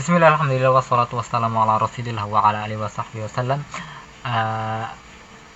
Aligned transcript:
بسم 0.00 0.16
الله 0.16 0.28
الحمد 0.28 0.50
لله 0.52 0.70
والصلاة 0.70 1.12
والسلام 1.12 1.58
على 1.58 1.76
رسول 1.76 2.08
الله 2.08 2.26
وعلى 2.26 2.58
آله 2.66 2.76
وصحبه 2.76 3.20
وسلم 3.24 3.60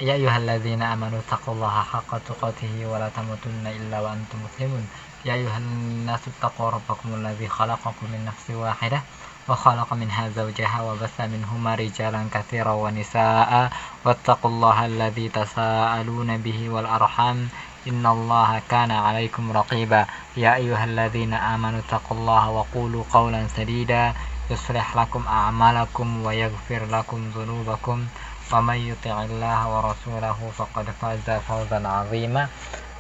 يا 0.09 0.15
أيها 0.21 0.37
الذين 0.37 0.83
آمنوا 0.83 1.19
اتقوا 1.25 1.55
الله 1.55 1.83
حق 1.93 2.11
تقاته 2.29 2.73
ولا 2.93 3.09
تموتن 3.09 3.65
إلا 3.67 4.01
وأنتم 4.05 4.39
مسلمون 4.45 4.85
يا 5.25 5.35
أيها 5.35 5.59
الناس 5.59 6.21
اتقوا 6.29 6.71
ربكم 6.71 7.09
الذي 7.15 7.49
خلقكم 7.49 8.07
من 8.13 8.21
نفس 8.29 8.51
واحدة 8.51 9.01
وخلق 9.49 9.95
منها 9.95 10.29
زوجها 10.29 10.83
وبث 10.83 11.21
منهما 11.21 11.75
رجالا 11.75 12.23
كثيرا 12.33 12.73
ونساء 12.73 13.73
واتقوا 14.05 14.51
الله 14.51 14.87
الذي 14.87 15.29
تساءلون 15.29 16.37
به 16.37 16.69
والأرحام 16.71 17.49
إن 17.89 18.07
الله 18.07 18.63
كان 18.69 18.91
عليكم 18.91 19.53
رقيبا 19.53 20.07
يا 20.37 20.55
أيها 20.55 20.85
الذين 20.85 21.35
آمنوا 21.35 21.79
اتقوا 21.79 22.17
الله 22.17 22.51
وقولوا 22.51 23.05
قولا 23.13 23.47
سديدا 23.57 24.15
يصلح 24.51 24.97
لكم 24.97 25.27
أعمالكم 25.29 26.27
ويغفر 26.27 26.85
لكم 26.87 27.31
ذنوبكم 27.37 28.07
ومن 28.53 28.75
يطع 28.75 29.23
الله 29.23 29.59
ورسوله 29.69 30.39
فقد 30.57 30.87
فاز 31.01 31.41
فوزا 31.49 31.89
عظيما. 31.89 32.49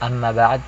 أما 0.02 0.32
بعد 0.32 0.60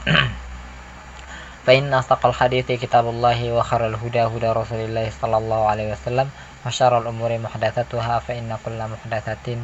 فإن 1.67 1.95
أصدق 1.95 2.27
الحديث 2.27 2.67
كتاب 2.67 3.07
الله 3.07 3.53
وخر 3.53 3.87
الهدى 3.87 4.23
هدى 4.23 4.47
رسول 4.47 4.79
الله 4.79 5.13
صلى 5.23 5.37
الله 5.37 5.69
عليه 5.69 5.93
وسلم 5.93 6.31
وشر 6.67 6.99
الأمور 6.99 7.39
محدثتها 7.39 8.19
فإن 8.19 8.59
كل 8.65 8.79
محدثة 8.79 9.57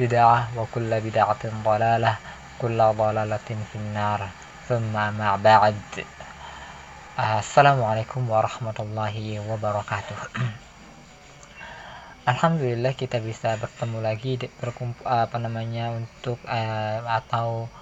بدعة 0.00 0.48
وكل 0.56 1.00
بدعة 1.00 1.42
ضلالة 1.64 2.16
كل 2.58 2.78
ضلالة 2.78 3.48
في 3.72 3.76
النار. 3.76 4.20
ثم 4.68 4.92
ما 4.92 5.38
بعد. 5.44 5.78
Assalamualaikum 7.16 8.28
warahmatullahi 8.28 9.40
wabarakatuh. 9.40 10.36
Alhamdulillah 12.28 12.92
kita 12.92 13.24
bisa 13.24 13.56
bertemu 13.56 14.04
lagi 14.04 14.36
berkumpul 14.60 15.00
apa 15.08 15.40
namanya 15.40 15.96
untuk 15.96 16.36
uh, 16.44 17.00
atau 17.08 17.72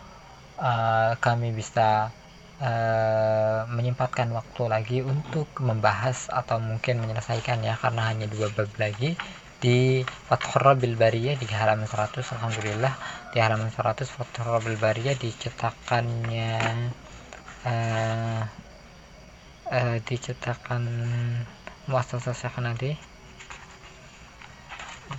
uh, 0.63 1.19
kami 1.19 1.51
bisa 1.51 2.15
uh, 2.63 3.67
menyempatkan 3.75 4.31
waktu 4.31 4.63
lagi 4.71 4.99
untuk 5.03 5.51
membahas 5.59 6.31
atau 6.31 6.63
mungkin 6.63 7.03
menyelesaikan 7.03 7.59
ya 7.67 7.75
karena 7.75 8.15
hanya 8.15 8.31
dua 8.31 8.55
bab 8.55 8.71
lagi. 8.79 9.19
Di 9.59 10.07
Fathur 10.31 10.63
Rabil 10.63 10.95
Bariyah 10.95 11.35
di 11.35 11.51
halaman 11.51 11.91
100 11.91 12.23
Alhamdulillah 12.39 12.95
di 13.35 13.43
halaman 13.43 13.75
100 13.75 14.07
Fathur 14.15 14.47
Rabil 14.47 14.79
Bariyah 14.79 15.19
dicetakannya 15.19 16.55
uh, 17.67 18.63
uh, 19.71 19.97
dicetakan 20.05 20.85
muasasah 21.89 22.37
Syekh 22.37 22.59
nanti. 22.61 22.91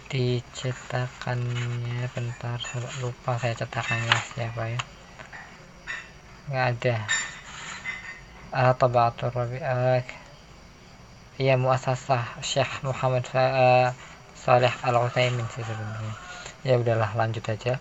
Dicetakannya 0.10 2.10
bentar 2.14 2.60
lupa 3.02 3.38
saya 3.42 3.58
cetakannya 3.58 4.18
siapa 4.34 4.64
ya. 4.70 4.80
Nggak 6.50 6.66
ada. 6.78 6.98
Uh, 8.56 8.72
tabatul 8.80 9.36
rabi 9.36 9.60
uh, 9.60 10.00
ya 11.36 11.60
muasasah 11.60 12.40
Syekh 12.40 12.88
Muhammad 12.88 13.28
uh, 13.36 13.92
Saleh 14.36 14.72
Al 14.86 14.96
Utsaimin 15.02 15.48
sih 15.52 15.66
sebenarnya. 15.66 16.14
Ya 16.66 16.82
udahlah 16.82 17.14
lanjut 17.18 17.46
aja. 17.50 17.78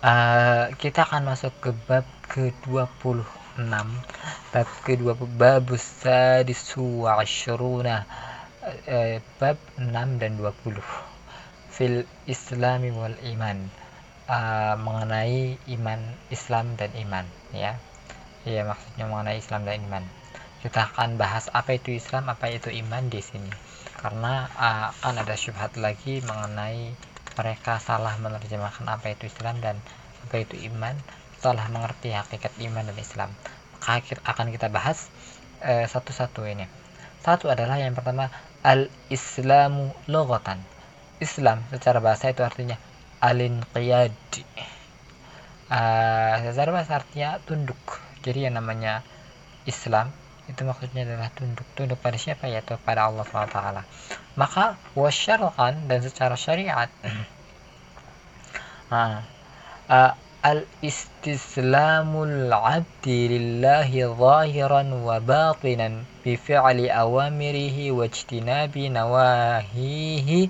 Uh, 0.00 0.72
kita 0.80 1.04
akan 1.04 1.28
masuk 1.28 1.52
ke 1.60 1.76
bab 1.84 2.08
ke 2.24 2.56
26 3.58 4.54
bab 4.54 4.68
ke 4.86 4.94
20 4.94 5.40
bab 5.40 5.66
sadisu 5.74 7.08
wa 7.08 7.18
asyruna 7.18 8.06
bab 9.40 9.58
6 9.74 10.20
dan 10.20 10.32
20 10.38 11.10
fil 11.70 12.04
islami 12.28 12.92
wal 12.92 13.16
iman. 13.34 13.72
Uh, 14.30 14.78
mengenai 14.78 15.58
iman 15.74 15.98
Islam 16.30 16.78
dan 16.78 16.94
iman 16.94 17.26
ya. 17.50 17.74
Ya 18.46 18.62
maksudnya 18.62 19.10
mengenai 19.10 19.42
Islam 19.42 19.66
dan 19.66 19.82
iman. 19.82 20.04
Kita 20.62 20.86
akan 20.92 21.18
bahas 21.18 21.50
apa 21.50 21.74
itu 21.74 21.98
Islam 21.98 22.30
apa 22.30 22.46
itu 22.46 22.70
iman 22.70 23.10
di 23.10 23.18
sini. 23.18 23.50
Karena 23.98 24.46
uh, 24.54 24.94
akan 25.02 25.26
ada 25.26 25.34
syubhat 25.34 25.74
lagi 25.74 26.22
mengenai 26.22 26.94
mereka 27.34 27.82
salah 27.82 28.14
menerjemahkan 28.22 28.86
apa 28.86 29.18
itu 29.18 29.26
Islam 29.26 29.58
dan 29.58 29.82
apa 30.22 30.36
itu 30.46 30.62
iman 30.70 30.94
salah 31.40 31.66
mengerti 31.72 32.12
hakikat 32.12 32.52
iman 32.70 32.86
dan 32.86 32.98
Islam. 33.00 33.30
Maka 33.80 34.04
akan 34.28 34.46
kita 34.52 34.68
bahas 34.68 35.08
satu-satu 35.64 36.44
uh, 36.44 36.52
ini. 36.52 36.68
Satu 37.20 37.48
adalah 37.52 37.76
yang 37.80 37.92
pertama 37.92 38.32
al-islamu 38.64 39.92
logotan 40.08 40.60
Islam 41.20 41.64
secara 41.72 42.00
bahasa 42.00 42.32
itu 42.32 42.40
artinya 42.44 42.76
al-inqiyad 43.20 44.12
uh, 45.68 46.34
secara 46.44 46.70
bahasa 46.72 47.00
artinya 47.00 47.40
tunduk. 47.44 47.80
Jadi 48.20 48.48
yang 48.48 48.56
namanya 48.60 49.00
Islam 49.64 50.12
itu 50.48 50.60
maksudnya 50.64 51.08
adalah 51.08 51.32
tunduk. 51.32 51.64
Tunduk 51.76 52.00
pada 52.00 52.16
siapa? 52.16 52.48
Yaitu 52.48 52.76
pada 52.84 53.08
Allah 53.08 53.24
SWT 53.24 53.84
maka 54.38 54.80
wasyar'an 54.96 55.84
dan 55.90 56.00
secara 56.00 56.38
syariat. 56.38 56.88
Nah, 58.88 59.20
uh, 59.92 60.12
al-istislamul 60.40 62.48
abdi 62.48 63.28
lillahi 63.28 64.08
zahiran 64.08 64.88
wa 65.04 65.20
batinan 65.20 66.08
bi 66.24 66.40
fi'li 66.40 66.88
awamirihi 66.88 67.92
wa 67.92 68.08
ijtinabi 68.08 68.88
nawahihi. 68.88 70.48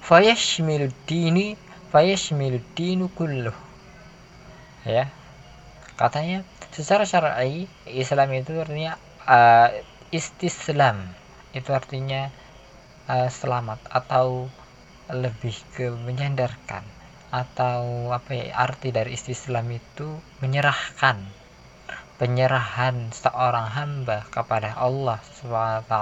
Fayashmilu 0.00 0.88
dini 1.04 1.60
fayashmilu 1.92 2.64
dinu 2.72 3.12
kulluh. 3.12 3.52
Ya. 4.88 5.12
Katanya 6.00 6.40
secara 6.72 7.04
syar'i 7.04 7.68
Islam 7.84 8.32
itu 8.32 8.56
artinya 8.56 8.96
uh, 9.28 9.68
istislam. 10.08 11.12
Itu 11.52 11.76
artinya 11.76 12.32
uh, 13.04 13.28
selamat 13.28 13.84
atau 13.92 14.48
lebih 15.12 15.60
ke 15.76 15.92
menyandarkan 15.92 16.99
atau 17.30 18.10
apa 18.10 18.30
ya 18.34 18.54
arti 18.58 18.90
dari 18.90 19.14
istislam 19.14 19.70
itu 19.70 20.18
menyerahkan 20.42 21.22
penyerahan 22.18 23.14
seorang 23.16 23.72
hamba 23.72 24.28
kepada 24.28 24.76
Allah 24.76 25.18
SWT 25.40 25.94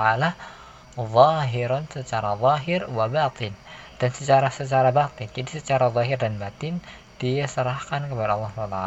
zahiran 0.99 1.85
secara 1.87 2.35
zahir 2.35 2.91
wa 2.91 3.07
batin. 3.07 3.55
Dan 4.03 4.11
secara 4.11 4.51
secara 4.51 4.91
batin 4.91 5.31
jadi 5.31 5.63
secara 5.63 5.91
zahir 5.95 6.19
dan 6.19 6.39
batin 6.43 6.83
dia 7.19 7.51
serahkan 7.51 8.07
kepada 8.07 8.39
Allah 8.39 8.51
SWT 8.55 8.79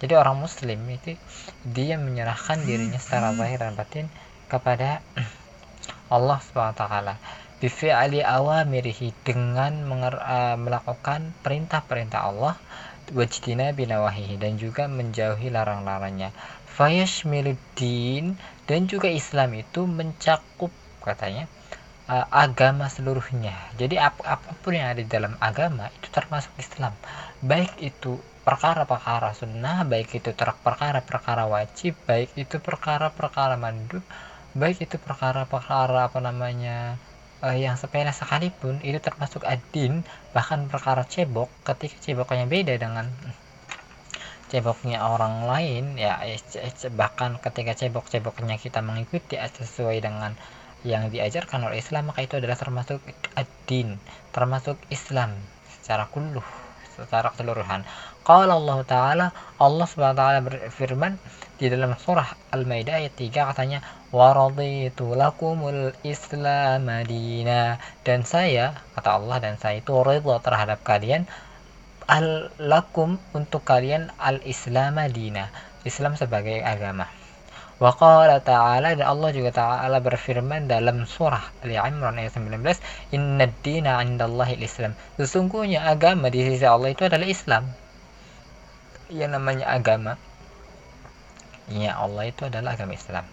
jadi 0.00 0.16
orang 0.16 0.40
muslim 0.40 0.80
itu 0.88 1.16
dia 1.64 2.00
menyerahkan 2.00 2.64
dirinya 2.64 2.96
secara 2.96 3.36
zahir 3.36 3.60
dan 3.60 3.76
batin 3.76 4.06
kepada 4.48 5.04
Allah 6.14 6.40
SWT 6.40 6.84
bifi'ali 7.60 8.24
awamirihi 8.24 9.12
dengan 9.22 9.84
menger, 9.84 10.16
uh, 10.16 10.56
melakukan 10.56 11.36
perintah-perintah 11.44 12.20
Allah 12.20 12.56
wajtina 13.12 13.74
binawahihi 13.76 14.38
dan 14.40 14.56
juga 14.56 14.86
menjauhi 14.86 15.50
larang-larangnya 15.50 16.30
fayashmiluddin 16.80 18.38
dan 18.64 18.80
juga 18.88 19.12
Islam 19.12 19.52
itu 19.58 19.84
mencakup 19.84 20.72
katanya 21.04 21.44
uh, 22.08 22.24
agama 22.32 22.88
seluruhnya. 22.88 23.52
Jadi 23.76 24.00
ap 24.00 24.16
apa 24.24 24.56
pun 24.64 24.72
yang 24.72 24.96
ada 24.96 25.02
di 25.04 25.10
dalam 25.10 25.36
agama 25.44 25.92
itu 26.00 26.08
termasuk 26.08 26.54
Islam. 26.56 26.96
Baik 27.44 27.76
itu 27.84 28.16
perkara-perkara 28.46 29.36
sunnah, 29.36 29.84
baik 29.84 30.16
itu 30.16 30.32
perkara-perkara 30.32 31.44
wajib, 31.44 31.92
baik 32.08 32.32
itu 32.40 32.56
perkara-perkara 32.56 33.60
mandub, 33.60 34.00
baik 34.56 34.80
itu 34.80 34.96
perkara-perkara 34.96 36.08
apa 36.08 36.18
namanya 36.24 36.96
uh, 37.44 37.56
yang 37.56 37.76
sepele 37.76 38.12
sekalipun 38.12 38.80
itu 38.84 39.00
termasuk 39.00 39.44
adin, 39.44 40.04
bahkan 40.36 40.68
perkara 40.68 41.04
cebok 41.04 41.48
ketika 41.64 41.96
ceboknya 42.00 42.46
beda 42.46 42.74
dengan 42.76 43.08
ceboknya 44.50 44.98
orang 45.06 45.46
lain 45.46 45.94
ya 45.94 46.18
bahkan 46.98 47.38
ketika 47.38 47.70
cebok-ceboknya 47.78 48.58
kita 48.58 48.82
mengikuti 48.82 49.38
sesuai 49.38 50.02
dengan 50.02 50.34
yang 50.82 51.06
diajarkan 51.06 51.70
oleh 51.70 51.78
Islam 51.78 52.10
maka 52.10 52.26
itu 52.26 52.34
adalah 52.34 52.58
termasuk 52.58 52.98
ad-din 53.38 53.94
termasuk 54.34 54.74
Islam 54.90 55.38
secara 55.78 56.10
kulluh 56.10 56.69
secara 57.04 57.32
keseluruhan 57.32 57.82
Qala 58.20 58.54
Allah 58.60 58.78
Ta'ala 58.84 59.26
Allah 59.56 59.86
SWT 59.88 60.22
berfirman 60.44 61.16
di 61.56 61.66
dalam 61.72 61.96
surah 61.96 62.36
Al-Maidah 62.52 63.00
ayat 63.00 63.16
3 63.16 63.32
katanya 63.32 63.80
waraditu 64.12 65.14
lakumul 65.14 65.94
islam 66.02 66.90
madina 66.90 67.78
dan 68.02 68.26
saya 68.26 68.76
kata 68.98 69.22
Allah 69.22 69.36
dan 69.38 69.54
saya 69.56 69.78
itu 69.80 69.92
ridha 70.02 70.36
terhadap 70.42 70.82
kalian 70.82 71.30
al 72.10 72.50
lakum 72.58 73.22
untuk 73.32 73.62
kalian 73.62 74.10
al 74.18 74.42
islam 74.42 74.98
madina 74.98 75.48
Islam 75.86 76.12
sebagai 76.12 76.60
agama 76.60 77.08
wa 77.80 77.90
qala 77.96 78.44
ta'ala 78.44 78.92
dan 78.92 79.08
Allah 79.08 79.32
juga 79.32 79.50
ta'ala 79.56 80.04
berfirman 80.04 80.68
dalam 80.68 81.08
surah 81.08 81.64
Ali 81.64 81.80
Imran 81.80 82.20
ayat 82.20 82.36
19 82.36 82.60
inna 83.16 83.48
dina 83.64 84.04
'indallahi 84.04 84.60
islam 84.60 84.92
sesungguhnya 85.16 85.88
agama 85.88 86.28
di 86.28 86.44
sisi 86.44 86.68
Allah 86.68 86.92
itu 86.92 87.08
adalah 87.08 87.24
Islam. 87.24 87.72
Yang 89.10 89.30
namanya 89.34 89.66
agama 89.74 90.20
ya 91.72 91.98
Allah 91.98 92.28
itu 92.28 92.46
adalah 92.46 92.74
agama 92.74 92.94
Islam 92.94 93.24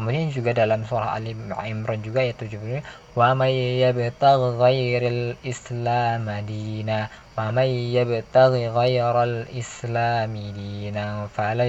kemudian 0.00 0.32
juga 0.32 0.56
dalam 0.56 0.88
surah 0.88 1.12
Ali 1.12 1.36
Imran 1.36 2.00
juga 2.00 2.24
ayat 2.24 2.40
70 2.40 2.80
wa 3.12 3.36
may 3.36 3.84
yabtaghi 3.84 4.56
ghairil 4.56 5.36
islam 5.44 6.24
dina 6.48 7.12
wa 7.36 7.52
may 7.52 7.92
yabtaghi 7.92 8.72
ghairal 8.72 9.44
islam 9.52 10.32
dina 10.32 11.28
falan 11.28 11.68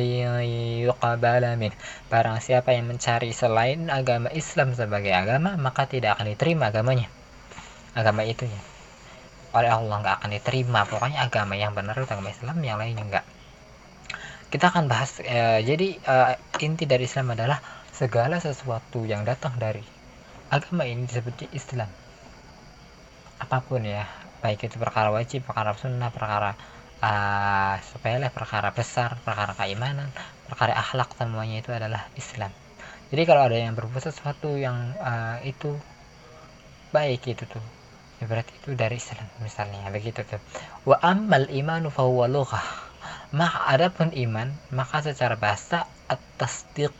yuqbala 0.87 1.59
min. 1.59 1.75
Barang 2.07 2.39
siapa 2.39 2.71
yang 2.71 2.87
mencari 2.87 3.35
selain 3.35 3.91
agama 3.91 4.31
Islam 4.31 4.71
sebagai 4.79 5.11
agama 5.11 5.59
maka 5.59 5.91
tidak 5.91 6.15
akan 6.15 6.31
diterima 6.31 6.71
agamanya. 6.71 7.11
Agama 7.91 8.23
itu 8.23 8.47
ya. 8.47 8.61
Oleh 9.59 9.75
Allah 9.75 9.99
nggak 9.99 10.15
akan 10.23 10.31
diterima. 10.31 10.87
Pokoknya 10.87 11.27
agama 11.27 11.59
yang 11.59 11.75
benar 11.75 11.99
itu 11.99 12.07
agama 12.07 12.31
Islam 12.31 12.63
yang 12.63 12.79
lainnya 12.79 13.03
enggak 13.03 13.25
kita 14.51 14.67
akan 14.67 14.91
bahas 14.91 15.23
eh, 15.23 15.63
jadi 15.63 15.87
eh, 15.95 16.35
inti 16.59 16.83
dari 16.83 17.07
Islam 17.07 17.31
adalah 17.31 17.80
segala 17.91 18.39
sesuatu 18.39 19.03
yang 19.03 19.27
datang 19.27 19.55
dari 19.59 19.83
agama 20.51 20.87
ini 20.87 21.07
disebut 21.07 21.51
Islam. 21.51 21.87
Apa 23.39 23.63
pun 23.63 23.83
ya 23.83 24.07
baik 24.41 24.65
itu 24.67 24.75
perkara 24.81 25.13
wajib 25.13 25.45
perkara 25.45 25.77
sunnah 25.77 26.09
perkara 26.09 26.57
uh, 27.01 27.75
sepele 27.83 28.33
perkara 28.33 28.73
besar 28.73 29.21
perkara 29.21 29.53
keimanan 29.53 30.09
perkara 30.49 30.73
akhlak 30.77 31.13
semuanya 31.13 31.61
itu 31.61 31.71
adalah 31.73 32.09
Islam. 32.17 32.49
Jadi 33.11 33.21
kalau 33.27 33.43
ada 33.47 33.57
yang 33.59 33.75
berbuat 33.75 34.01
sesuatu 34.01 34.55
yang 34.55 34.95
uh, 34.97 35.37
itu 35.43 35.75
baik 36.95 37.27
itu 37.27 37.43
tuh 37.47 37.63
ya 38.21 38.29
berarti 38.29 38.53
itu 38.55 38.69
dari 38.77 38.97
Islam 38.97 39.27
misalnya 39.41 39.89
begitu 39.89 40.21
tuh. 40.25 40.41
Wa 40.85 41.01
ammal 41.01 41.49
imanu 41.49 41.89
fahuwa 41.89 42.29
lughah. 42.29 42.63
Maka 43.31 43.71
adapun 43.71 44.11
iman 44.11 44.51
maka 44.75 45.01
secara 45.01 45.39
bahasa 45.39 45.87
at-tasdiq 46.11 46.93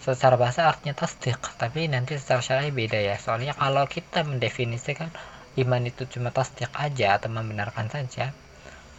secara 0.00 0.40
bahasa 0.40 0.64
artinya 0.64 0.96
tasdik 0.96 1.36
tapi 1.60 1.84
nanti 1.86 2.16
secara 2.16 2.40
syar'i 2.40 2.72
beda 2.72 2.96
ya. 2.96 3.20
Soalnya 3.20 3.52
kalau 3.52 3.84
kita 3.84 4.24
mendefinisikan 4.24 5.12
iman 5.60 5.82
itu 5.84 6.08
cuma 6.08 6.32
tasdik 6.32 6.72
aja 6.72 7.20
atau 7.20 7.28
membenarkan 7.28 7.92
saja 7.92 8.32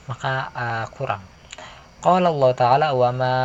maka 0.06 0.50
uh, 0.54 0.86
kurang. 0.94 1.22
Qala 2.02 2.34
Allah 2.34 2.52
Ta'ala 2.58 2.88
wa 2.98 3.10
ma 3.14 3.36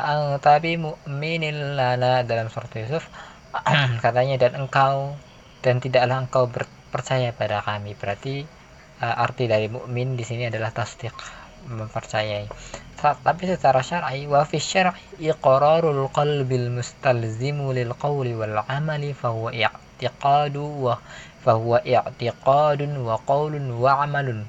anta 0.00 0.56
lana 0.60 2.12
dalam 2.24 2.48
surat 2.48 2.72
Yusuf. 2.80 3.04
Katanya 4.04 4.40
dan 4.40 4.64
engkau 4.64 5.16
dan 5.60 5.80
tidaklah 5.80 6.24
engkau 6.24 6.48
percaya 6.88 7.36
pada 7.36 7.60
kami. 7.60 7.92
Berarti 7.92 8.48
uh, 9.04 9.22
arti 9.24 9.44
dari 9.44 9.68
mukmin 9.68 10.16
di 10.16 10.24
sini 10.24 10.48
adalah 10.48 10.72
tasdik 10.72 11.37
mempercayai. 11.68 12.48
Tapi 12.98 13.42
secara 13.46 13.78
syar'i 13.78 14.26
wa 14.26 14.42
fi 14.42 14.58
syar'i 14.58 15.30
iqrarul 15.30 16.10
qalbil 16.10 16.66
mustalzimu 16.74 17.70
lil 17.70 17.94
qawli 17.94 18.34
wal 18.34 18.66
amali 18.66 19.14
fa 19.14 19.30
huwa 19.30 19.54
i'tiqadu 19.54 20.64
wa 20.82 20.98
fa 21.44 21.54
huwa 21.54 21.78
i'tiqadun 21.86 22.98
wa 22.98 23.14
qawlun 23.22 23.70
wa 23.78 24.02
amalun. 24.02 24.42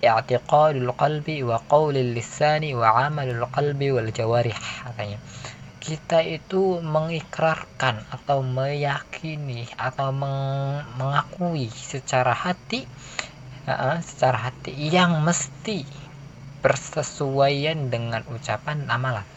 I'tiqadul 0.00 0.96
qalbi 0.96 1.44
wa 1.44 1.60
qawlil 1.68 2.16
lisani 2.16 2.72
wa 2.72 3.04
amalul 3.04 3.44
qalbi 3.52 3.92
wal 3.92 4.08
jawarih 4.08 4.56
katanya. 4.56 5.20
Kita 5.84 6.24
itu 6.24 6.80
mengikrarkan 6.80 8.08
atau 8.08 8.40
meyakini 8.40 9.68
atau 9.76 10.16
meng 10.16 10.80
mengakui 10.96 11.68
secara 11.68 12.32
hati 12.32 12.88
uh, 13.68 14.00
secara 14.00 14.48
hati 14.48 14.72
yang 14.72 15.20
mesti 15.20 16.03
bersesuaian 16.64 17.92
dengan 17.92 18.24
ucapan 18.32 18.88
amalan. 18.88 19.28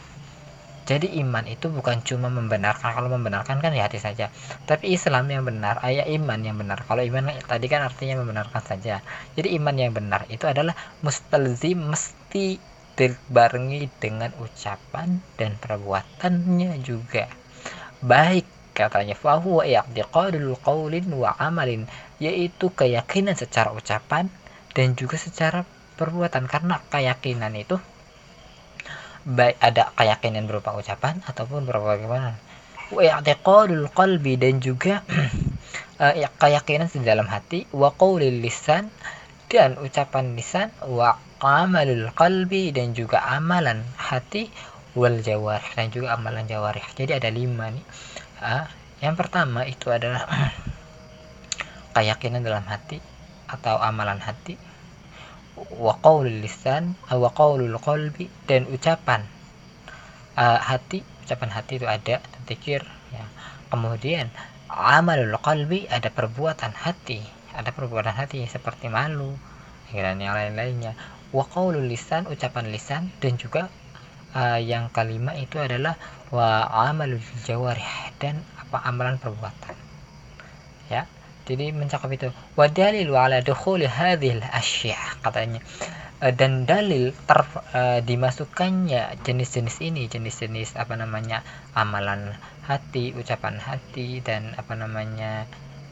Jadi 0.87 1.19
iman 1.19 1.43
itu 1.43 1.67
bukan 1.67 1.99
cuma 2.07 2.31
membenarkan. 2.31 2.95
Kalau 2.95 3.11
membenarkan 3.11 3.59
kan 3.59 3.75
ya 3.75 3.91
hati 3.91 3.99
saja. 3.99 4.31
Tapi 4.63 4.95
Islam 4.95 5.27
yang 5.27 5.43
benar 5.43 5.83
ayat 5.83 6.07
iman 6.15 6.39
yang 6.39 6.55
benar. 6.55 6.87
Kalau 6.87 7.03
iman 7.03 7.27
tadi 7.43 7.67
kan 7.67 7.83
artinya 7.83 8.23
membenarkan 8.23 8.63
saja. 8.63 9.03
Jadi 9.35 9.59
iman 9.59 9.75
yang 9.75 9.91
benar 9.91 10.23
itu 10.31 10.47
adalah 10.47 10.71
mustalzim 11.03 11.91
mesti 11.91 12.55
dibarengi 12.95 13.91
dengan 13.99 14.31
ucapan 14.39 15.19
dan 15.35 15.59
perbuatannya 15.59 16.79
juga. 16.79 17.27
Baik 17.99 18.47
katanya 18.71 19.19
fahuwa 19.19 19.67
i'tiqadul 19.67 20.55
qaulin 20.63 21.11
wa 21.11 21.35
amalin 21.35 21.83
yaitu 22.23 22.71
keyakinan 22.71 23.35
secara 23.35 23.75
ucapan 23.75 24.31
dan 24.71 24.95
juga 24.95 25.19
secara 25.19 25.67
perbuatan. 25.97 26.45
Karena 26.45 26.79
keyakinan 26.87 27.51
itu 27.57 27.81
baik 29.27 29.59
ada 29.59 29.91
keyakinan 29.97 30.47
berupa 30.47 30.71
ucapan 30.77 31.19
ataupun 31.25 31.67
berupa 31.67 31.97
bagaimana. 31.97 32.37
I'tiqadul 32.87 33.91
qalbi 33.91 34.39
dan 34.39 34.63
juga 34.63 35.03
uh, 35.99 36.13
keyakinan 36.41 36.87
di 36.87 37.03
dalam 37.03 37.27
hati. 37.27 37.67
Wa 37.73 37.91
qaulil 37.97 38.39
lisan 38.39 38.87
dan 39.51 39.75
ucapan 39.81 40.37
lisan. 40.37 40.71
Wa 40.85 41.19
amalul 41.43 42.13
qalbi 42.15 42.71
dan 42.71 42.95
juga 42.95 43.25
amalan 43.25 43.83
hati. 43.97 44.47
Wal 44.97 45.21
jawarih 45.21 45.75
dan 45.75 45.91
juga 45.91 46.15
amalan 46.15 46.47
jawarih. 46.47 46.85
Jadi 46.95 47.17
ada 47.17 47.29
lima 47.29 47.69
nih. 47.69 47.85
Uh, 48.39 48.65
yang 49.03 49.13
pertama 49.13 49.67
itu 49.67 49.91
adalah 49.91 50.23
keyakinan 51.97 52.41
dalam 52.41 52.65
hati 52.65 52.97
atau 53.47 53.79
amalan 53.79 54.19
hati 54.19 54.66
wa 55.77 55.97
qaulul 55.99 56.41
lisan 56.45 56.93
wa 57.09 57.29
qaulul 57.33 57.77
dan 58.45 58.61
ucapan 58.69 59.25
uh, 60.37 60.59
hati 60.61 61.01
ucapan 61.25 61.49
hati 61.51 61.81
itu 61.81 61.87
ada 61.89 62.21
zikir 62.45 62.85
ya. 63.11 63.25
Kemudian 63.67 64.31
amalul 64.71 65.35
qalbi 65.41 65.89
ada 65.91 66.07
perbuatan 66.07 66.71
hati 66.71 67.19
ada 67.57 67.73
perbuatan 67.73 68.13
hati 68.13 68.45
seperti 68.45 68.87
malu 68.87 69.33
dan 69.89 70.21
yang 70.21 70.37
lain-lainnya. 70.37 70.93
Wa 71.33 71.43
qaulul 71.43 71.89
lisan 71.89 72.29
ucapan 72.29 72.69
lisan 72.69 73.09
dan 73.19 73.35
juga 73.35 73.67
uh, 74.37 74.61
yang 74.61 74.93
kelima 74.93 75.33
itu 75.35 75.57
adalah 75.57 75.97
wa 76.29 76.69
amalul 76.69 77.23
jawarih 77.43 78.13
dan 78.21 78.43
apa 78.59 78.83
amalan 78.83 79.15
perbuatan 79.15 79.75
ya 80.91 81.07
jadi 81.47 81.71
mencakup 81.71 82.11
itu. 82.11 82.29
Wa 82.59 82.67
dalil 82.67 83.15
ala 83.15 83.39
dukhuli 83.39 83.87
hadhil 83.87 84.43
asya 84.43 84.99
katanya. 85.23 85.63
E, 86.19 86.35
dan 86.35 86.67
dalil 86.67 87.15
ter, 87.29 87.45
uh, 87.77 88.01
dimasukkannya 88.03 89.21
jenis-jenis 89.21 89.77
ini 89.85 90.09
jenis-jenis 90.09 90.73
apa 90.75 90.97
namanya 90.97 91.45
amalan 91.77 92.33
hati 92.65 93.13
ucapan 93.13 93.61
hati 93.61 94.19
dan 94.25 94.51
apa 94.57 94.73
namanya 94.75 95.45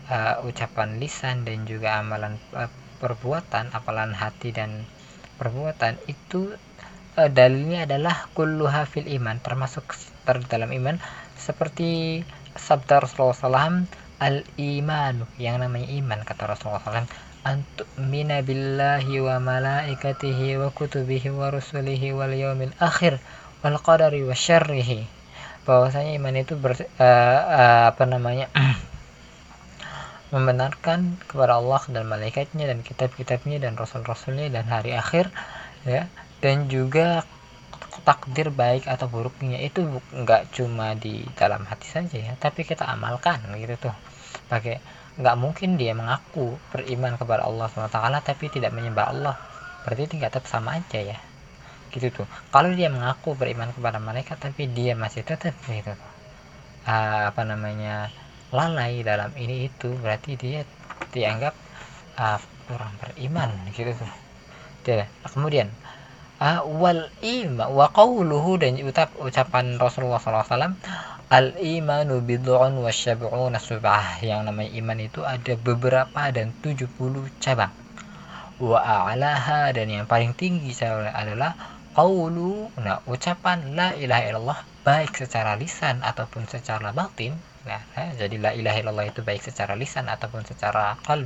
uh, 0.09 0.41
ucapan 0.43 0.97
lisan 0.97 1.45
dan 1.45 1.63
juga 1.69 2.01
amalan 2.01 2.41
uh, 2.57 2.67
perbuatan 2.99 3.69
amalan 3.71 4.17
hati 4.17 4.49
dan 4.49 4.83
perbuatan 5.37 6.01
itu 6.09 6.57
uh, 7.15 7.29
dalilnya 7.29 7.85
adalah 7.85 8.27
kullu 8.33 8.67
hafil 8.67 9.05
iman 9.05 9.39
termasuk 9.39 9.93
ter 10.25 10.41
dalam 10.49 10.73
iman. 10.73 10.97
Seperti 11.37 12.23
sabda 12.55 13.03
Rasulullah 13.03 13.37
SAW 13.37 14.04
al-iman 14.19 15.27
yang 15.35 15.59
namanya 15.59 15.87
iman 15.99 16.19
kata 16.23 16.47
Rasulullah 16.47 16.83
SAW 16.83 17.09
antuk 17.45 17.85
mina 18.01 18.41
billahi 18.41 19.21
wa 19.21 19.37
malaikatihi 19.37 20.57
wa 20.57 20.73
kutubihi 20.73 21.29
wa 21.29 21.53
rusulihi 21.53 22.09
wal 22.09 22.33
yaumil 22.33 22.73
akhir 22.81 23.21
wal 23.61 23.77
qadari 23.77 24.25
wa 24.25 24.33
syarrihi. 24.33 25.05
Bahwasanya 25.65 26.17
iman 26.17 26.35
itu 26.37 26.57
ber, 26.57 26.73
uh, 26.73 26.81
uh, 26.97 27.83
apa 27.93 28.03
namanya 28.09 28.49
membenarkan 30.33 31.21
kepada 31.29 31.61
Allah 31.61 31.81
dan 31.89 32.09
malaikatnya 32.09 32.65
dan 32.65 32.81
kitab-kitabnya 32.81 33.61
dan 33.61 33.77
rasul-rasulnya 33.77 34.49
dan 34.49 34.65
hari 34.65 34.97
akhir 34.97 35.29
ya. 35.85 36.09
Dan 36.41 36.65
juga 36.69 37.25
takdir 38.05 38.53
baik 38.53 38.85
atau 38.85 39.09
buruknya 39.09 39.57
itu 39.65 39.81
nggak 40.13 40.53
cuma 40.53 40.93
di 40.93 41.25
dalam 41.33 41.65
hati 41.65 41.89
saja 41.89 42.17
ya 42.21 42.33
tapi 42.37 42.61
kita 42.61 42.85
amalkan 42.85 43.41
gitu 43.57 43.89
tuh. 43.89 43.95
Pakai 44.45 44.77
nggak 45.17 45.35
mungkin 45.41 45.73
dia 45.75 45.97
mengaku 45.97 46.61
beriman 46.69 47.17
kepada 47.17 47.49
Allah 47.49 47.65
SWT 47.65 47.97
tapi 48.21 48.45
tidak 48.53 48.71
menyembah 48.77 49.05
Allah. 49.09 49.35
Berarti 49.83 50.21
nggak 50.21 50.37
tetap 50.37 50.45
sama 50.45 50.77
aja 50.77 51.01
ya. 51.01 51.17
Gitu 51.89 52.13
tuh. 52.13 52.27
Kalau 52.53 52.69
dia 52.77 52.93
mengaku 52.93 53.33
beriman 53.33 53.73
kepada 53.73 53.97
mereka 53.97 54.37
tapi 54.37 54.69
dia 54.69 54.93
masih 54.93 55.25
tetap 55.25 55.57
gitu 55.65 55.89
tuh. 55.97 56.13
Uh, 56.85 57.33
apa 57.33 57.41
namanya 57.41 58.13
lalai 58.53 59.01
dalam 59.01 59.33
ini 59.33 59.65
itu 59.65 59.89
berarti 59.97 60.37
dia 60.37 60.61
dianggap 61.09 61.57
uh, 62.21 62.37
kurang 62.69 62.93
beriman 63.01 63.49
gitu 63.73 63.97
tuh. 63.97 64.13
Dia 64.85 65.09
kemudian 65.25 65.73
uh, 66.45 66.61
wal 66.69 67.09
ima 67.25 67.65
wa 67.65 67.89
qawluhu 67.89 68.61
dan 68.61 68.77
ucap, 68.85 69.09
ucapan 69.17 69.81
Rasulullah 69.81 70.21
SAW 70.21 70.77
al 71.33 71.57
imanu 71.57 72.21
bid'un 72.21 72.77
wa 72.77 72.91
syab'una 72.93 73.57
sub'ah 73.57 74.21
yang 74.21 74.45
namanya 74.45 74.77
iman 74.77 74.99
itu 75.01 75.25
ada 75.25 75.57
beberapa 75.57 76.29
dan 76.29 76.53
70 76.61 76.85
cabang 77.41 77.73
wa 78.61 78.77
a'laha 78.77 79.73
dan 79.73 79.89
yang 79.89 80.05
paling 80.05 80.37
tinggi 80.37 80.71
adalah 80.85 81.57
qawlu 81.97 82.69
nah 82.77 83.01
ucapan 83.09 83.73
la 83.73 83.97
ilaha 83.97 84.23
illallah 84.29 84.59
baik 84.85 85.17
secara 85.17 85.57
lisan 85.57 86.05
ataupun 86.05 86.45
secara 86.45 86.93
batin 86.93 87.33
Nah, 87.65 87.81
jadi 88.13 88.37
la 88.37 88.53
ilaha 88.53 88.77
illallah 88.77 89.09
itu 89.09 89.25
baik 89.25 89.41
secara 89.41 89.73
lisan 89.73 90.05
ataupun 90.05 90.45
secara 90.45 91.01
qalb. 91.01 91.25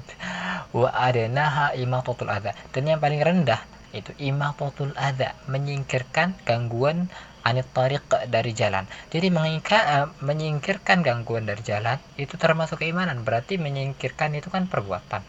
Wa 0.72 0.88
adnaha 0.96 1.76
imatatul 1.76 2.32
adza. 2.32 2.56
Dan 2.72 2.88
yang 2.88 3.04
paling 3.04 3.20
rendah 3.20 3.60
itu 3.96 4.12
imatatul 4.22 4.94
adza, 4.94 5.34
menyingkirkan 5.50 6.38
gangguan 6.46 7.10
anit 7.42 7.66
tariq 7.74 8.06
dari 8.30 8.52
jalan. 8.54 8.86
Jadi 9.10 9.28
mengingkar, 9.34 9.82
uh, 9.82 10.08
menyingkirkan 10.22 11.02
gangguan 11.02 11.50
dari 11.50 11.64
jalan 11.66 11.98
itu 12.20 12.36
termasuk 12.38 12.84
keimanan. 12.84 13.26
Berarti 13.26 13.58
menyingkirkan 13.58 14.36
itu 14.38 14.52
kan 14.54 14.70
perbuatan. 14.70 15.24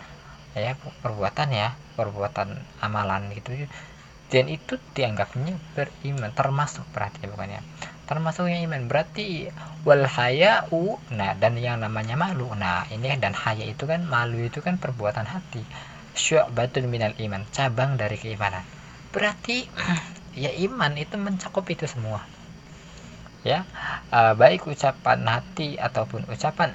Ya, 0.52 0.74
perbuatan 1.00 1.48
ya, 1.54 1.78
perbuatan 1.94 2.58
amalan 2.82 3.30
gitu. 3.32 3.54
Dan 4.30 4.50
itu 4.50 4.78
dianggapnya 4.94 5.54
beriman, 5.74 6.30
termasuk 6.34 6.84
berarti 6.90 7.26
bukannya 7.26 7.62
termasuk 8.10 8.50
yang 8.50 8.66
iman 8.66 8.90
berarti 8.90 9.54
wal 9.86 10.02
haya'u 10.02 10.98
nah 11.14 11.30
dan 11.38 11.54
yang 11.54 11.78
namanya 11.78 12.18
malu 12.18 12.50
nah 12.58 12.82
ini 12.90 13.14
dan 13.22 13.30
haya 13.38 13.62
itu 13.62 13.86
kan 13.86 14.02
malu 14.02 14.42
itu 14.42 14.58
kan 14.58 14.82
perbuatan 14.82 15.30
hati 15.30 15.62
syu'batun 16.14 16.90
minal 16.90 17.14
iman 17.18 17.46
cabang 17.54 17.94
dari 17.94 18.16
keimanan 18.16 18.64
berarti 19.10 19.66
ya 20.42 20.50
iman 20.70 20.94
itu 20.98 21.18
mencakup 21.18 21.66
itu 21.70 21.86
semua 21.86 22.22
ya 23.42 23.64
uh, 24.12 24.36
baik 24.36 24.68
ucapan 24.68 25.24
hati 25.24 25.80
ataupun 25.80 26.28
ucapan 26.28 26.70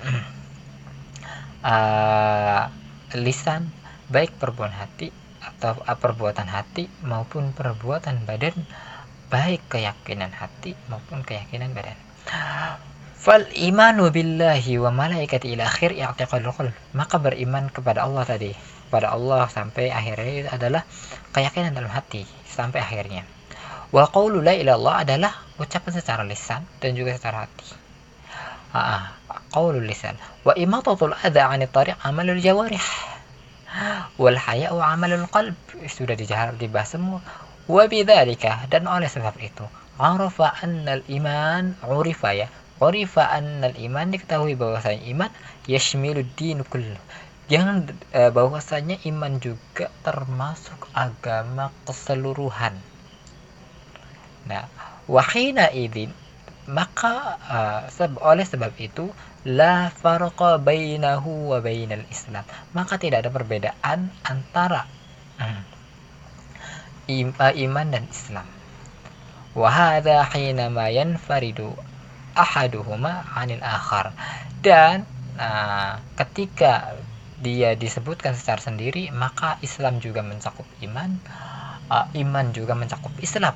uh, 1.63 2.67
lisan 3.25 3.69
baik 4.09 4.35
perbuatan 4.37 4.75
hati 4.75 5.09
atau 5.39 5.77
uh, 5.77 5.97
perbuatan 5.97 6.49
hati 6.49 6.89
maupun 7.05 7.53
perbuatan 7.53 8.25
badan 8.25 8.57
baik 9.29 9.61
keyakinan 9.69 10.31
hati 10.33 10.77
maupun 10.89 11.25
keyakinan 11.25 11.73
badan. 11.73 11.97
Fal 13.17 13.49
imanu 13.57 14.13
billahi 14.13 14.77
wa 14.77 14.93
malaikati 14.93 15.57
ila 15.57 15.65
akhir 15.65 15.97
i'tiqadul. 15.97 16.69
Maka 16.93 17.17
beriman 17.17 17.73
kepada 17.73 18.05
Allah 18.05 18.21
tadi, 18.21 18.53
kepada 18.87 19.13
Allah 19.13 19.49
sampai 19.49 19.89
akhirnya 19.89 20.53
adalah 20.53 20.85
keyakinan 21.33 21.73
dalam 21.73 21.91
hati 21.91 22.23
sampai 22.45 22.79
akhirnya. 22.81 23.25
Wa 23.89 24.09
qawlu 24.09 24.41
la 24.41 24.53
ilallah 24.53 25.05
adalah 25.05 25.33
ucapan 25.57 25.91
secara 25.93 26.23
lisan 26.23 26.63
dan 26.79 26.93
juga 26.93 27.17
secara 27.17 27.49
hati. 27.49 27.67
Ah, 28.75 29.15
qawlu 29.51 29.81
lisan. 29.81 30.15
Wa 30.43 30.53
imatatul 30.53 31.15
adha 31.15 31.51
'anil 31.51 31.71
tariq 31.71 31.95
amalul 32.03 32.39
jawarih. 32.39 32.83
Wal 34.21 34.39
haya'u 34.39 34.79
amalul 34.79 35.27
qalb. 35.31 35.55
Sudah 35.91 36.15
dibahas 36.15 36.95
semua 36.95 37.19
Wabidzalika 37.65 38.69
dan 38.69 38.85
oleh 38.85 39.09
sebab 39.09 39.41
itu 39.41 39.65
arafa 39.97 40.53
annal 40.61 41.01
iman 41.09 41.73
urifa 41.81 42.29
ya 42.37 42.45
urifa 42.77 43.25
annal 43.25 43.73
iman 43.73 44.13
diketahui 44.13 44.53
bahwasanya 44.53 45.01
iman 45.17 45.31
yashmilu 45.65 46.21
din 46.37 46.61
kullu 46.61 46.93
jangan 47.51 47.89
e, 48.13 48.21
bahwasanya 48.33 48.97
iman 49.09 49.37
juga 49.37 49.93
termasuk 50.01 50.89
agama 50.93 51.69
keseluruhan 51.85 52.77
nah 54.45 54.69
wahina 55.05 55.69
idin 55.73 56.13
maka 56.65 57.37
uh, 57.45 57.81
seb 57.93 58.17
oleh 58.25 58.41
sebab 58.41 58.73
itu 58.81 59.13
la 59.45 59.93
farqa 59.93 60.57
bainahu 60.57 61.53
wa 61.53 61.61
bainal 61.61 62.01
islam 62.09 62.41
maka 62.73 62.97
tidak 62.97 63.21
ada 63.21 63.29
perbedaan 63.29 64.09
antara 64.25 64.89
hmm, 65.37 65.75
iman 67.09 67.87
dan 67.93 68.05
Islam. 68.09 68.47
Wahada 69.55 70.25
hinama 70.33 70.91
yanfaridu 70.91 71.71
ahaduhuma 72.35 73.23
anil 73.37 73.61
akhar. 73.63 74.11
Dan 74.59 75.05
nah, 75.37 76.01
ketika 76.17 76.97
dia 77.39 77.75
disebutkan 77.75 78.35
secara 78.35 78.63
sendiri, 78.63 79.11
maka 79.11 79.59
Islam 79.59 79.99
juga 79.99 80.23
mencakup 80.23 80.67
iman, 80.83 81.19
uh, 81.91 82.07
iman 82.15 82.45
juga 82.55 82.73
mencakup 82.75 83.11
Islam. 83.19 83.55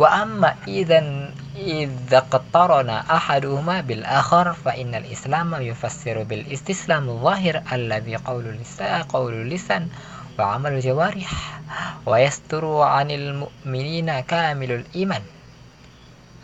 Wa 0.00 0.24
amma 0.24 0.56
idzan 0.64 1.36
idza 1.60 2.24
qatarana 2.32 3.04
ahaduhuma 3.04 3.84
bil 3.84 4.00
akhar 4.00 4.56
fa 4.56 4.72
innal 4.72 5.04
islam 5.04 5.52
yufassiru 5.60 6.24
bil 6.24 6.40
istislam 6.48 7.10
zahir 7.20 7.60
alladhi 7.68 8.16
qawlu 8.16 8.56
lisan 8.56 9.04
qawlu 9.12 9.44
lisan 9.44 9.92
wa 10.40 10.56
amalul 10.56 10.80
jawarih 10.80 11.28
wa 12.08 12.16
yasturu 12.16 12.80
'anil 12.80 13.44
mu'minina 13.44 14.24
kamilul 14.24 14.88
iman 15.04 15.20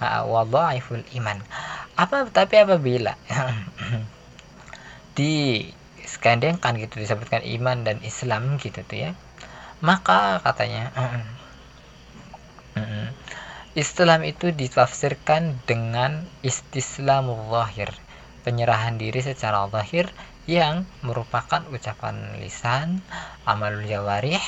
wa 0.05 0.45
dhaiful 0.45 1.01
iman 1.17 1.41
apa 1.97 2.29
tapi 2.29 2.61
apabila 2.61 3.17
di 5.17 5.65
skandengkan 6.07 6.79
gitu 6.79 7.03
disebutkan 7.03 7.43
iman 7.61 7.83
dan 7.83 8.01
Islam 8.07 8.57
gitu 8.63 8.81
tuh 8.87 9.11
ya. 9.11 9.11
Maka 9.85 10.41
katanya 10.41 10.89
Islam 13.77 14.25
itu 14.25 14.57
ditafsirkan 14.57 15.61
dengan 15.69 16.25
istislamul 16.41 17.53
zahir 17.53 17.93
penyerahan 18.41 18.97
diri 18.97 19.21
secara 19.21 19.69
zahir 19.69 20.09
yang 20.49 20.89
merupakan 21.05 21.61
ucapan 21.69 22.41
lisan, 22.41 23.05
amalul 23.45 23.85
jawarih, 23.85 24.41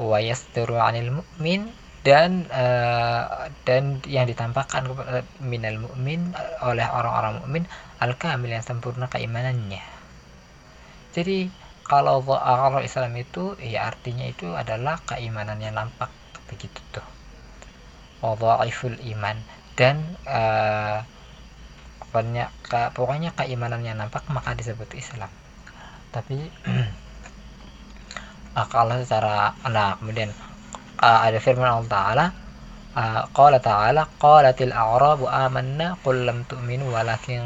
wa 0.00 0.16
yasturu 0.16 0.80
'anil 0.80 1.20
mu'min 1.20 1.68
dan 2.08 2.48
uh, 2.48 3.52
dan 3.68 4.00
yang 4.08 4.24
ditampakkan 4.24 4.88
kepada 4.88 5.28
minal 5.44 5.84
mukmin 5.84 6.32
oleh 6.64 6.88
orang-orang 6.88 7.44
mukmin 7.44 7.64
al-kamil 8.00 8.48
yang 8.48 8.64
sempurna 8.64 9.12
keimanannya. 9.12 9.93
Jadi 11.14 11.48
kalau 11.86 12.20
kalau 12.26 12.80
Islam 12.82 13.14
itu 13.14 13.54
ya 13.62 13.86
artinya 13.86 14.26
itu 14.26 14.50
adalah 14.52 14.98
keimanan 15.06 15.62
yang 15.62 15.78
nampak 15.78 16.10
begitu 16.50 16.82
tuh. 16.90 17.06
Wadhaiful 18.24 18.98
iman 19.14 19.36
dan 19.78 20.00
uh, 20.26 21.04
pokoknya 22.14 22.46
ke, 22.62 22.94
pokoknya 22.94 23.34
keimanannya 23.34 23.98
nampak 23.98 24.22
maka 24.30 24.54
disebut 24.54 24.86
Islam 24.94 25.26
tapi 26.14 26.46
uh, 28.54 28.66
kalau 28.74 29.02
secara 29.02 29.58
nah 29.66 29.98
kemudian 29.98 30.30
uh, 31.02 31.26
ada 31.26 31.42
firman 31.42 31.66
Allah 31.66 31.90
Taala 31.90 32.26
uh, 32.94 33.26
qala 33.34 33.58
ta'ala 33.58 34.06
qalatil 34.22 34.72
a'rabu 34.72 35.26
amanna 35.26 35.98
qul 36.06 36.26
lam 36.26 36.46
tu'minu 36.46 36.90
walakin 36.94 37.42